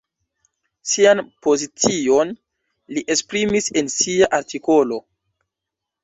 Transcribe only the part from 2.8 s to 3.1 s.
li